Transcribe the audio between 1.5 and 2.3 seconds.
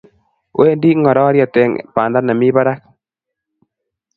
eng banda